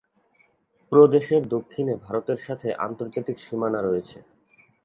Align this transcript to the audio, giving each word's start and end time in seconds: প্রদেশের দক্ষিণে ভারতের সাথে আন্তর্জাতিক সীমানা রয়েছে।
প্রদেশের 0.91 1.43
দক্ষিণে 1.47 1.93
ভারতের 2.05 2.39
সাথে 2.47 2.67
আন্তর্জাতিক 2.85 3.37
সীমানা 3.39 3.79
রয়েছে। 3.81 4.17